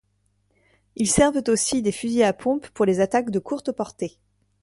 [0.95, 4.17] Ils servent aussi des fusils à pompe pour les attaques de courtes portées.